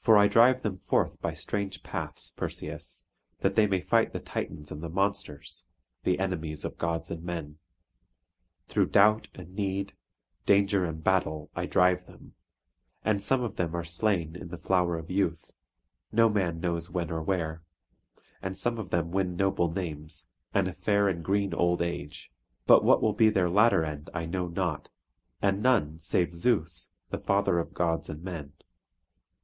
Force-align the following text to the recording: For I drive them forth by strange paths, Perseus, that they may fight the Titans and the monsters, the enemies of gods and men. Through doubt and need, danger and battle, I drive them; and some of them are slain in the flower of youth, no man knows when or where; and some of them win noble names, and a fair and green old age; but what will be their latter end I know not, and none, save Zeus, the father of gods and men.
For 0.00 0.16
I 0.16 0.28
drive 0.28 0.62
them 0.62 0.78
forth 0.78 1.20
by 1.20 1.34
strange 1.34 1.82
paths, 1.82 2.30
Perseus, 2.30 3.06
that 3.40 3.56
they 3.56 3.66
may 3.66 3.80
fight 3.80 4.12
the 4.12 4.20
Titans 4.20 4.70
and 4.70 4.80
the 4.84 4.88
monsters, 4.88 5.64
the 6.04 6.20
enemies 6.20 6.64
of 6.64 6.78
gods 6.78 7.10
and 7.10 7.24
men. 7.24 7.58
Through 8.68 8.90
doubt 8.90 9.26
and 9.34 9.56
need, 9.56 9.94
danger 10.46 10.84
and 10.84 11.02
battle, 11.02 11.50
I 11.56 11.66
drive 11.66 12.06
them; 12.06 12.34
and 13.04 13.20
some 13.20 13.42
of 13.42 13.56
them 13.56 13.74
are 13.74 13.82
slain 13.82 14.36
in 14.36 14.46
the 14.46 14.58
flower 14.58 14.96
of 14.96 15.10
youth, 15.10 15.50
no 16.12 16.28
man 16.28 16.60
knows 16.60 16.88
when 16.88 17.10
or 17.10 17.20
where; 17.24 17.64
and 18.40 18.56
some 18.56 18.78
of 18.78 18.90
them 18.90 19.10
win 19.10 19.34
noble 19.34 19.72
names, 19.72 20.28
and 20.54 20.68
a 20.68 20.72
fair 20.72 21.08
and 21.08 21.24
green 21.24 21.52
old 21.52 21.82
age; 21.82 22.30
but 22.66 22.84
what 22.84 23.02
will 23.02 23.12
be 23.12 23.28
their 23.28 23.48
latter 23.48 23.84
end 23.84 24.08
I 24.14 24.24
know 24.24 24.46
not, 24.46 24.88
and 25.42 25.60
none, 25.60 25.98
save 25.98 26.32
Zeus, 26.32 26.92
the 27.10 27.18
father 27.18 27.58
of 27.58 27.74
gods 27.74 28.08
and 28.08 28.22
men. 28.22 28.52